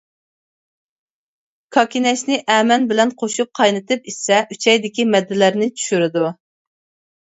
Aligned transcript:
كاكىنەچنى 1.75 2.39
ئەمەن 2.53 2.87
بىلەن 2.93 3.13
قوشۇپ 3.23 3.53
قاينىتىپ 3.61 4.09
ئىچسە، 4.13 4.41
ئۈچەيدىكى 4.57 5.07
مەددىلەرنى 5.13 5.69
چۈشۈرىدۇ. 5.77 6.25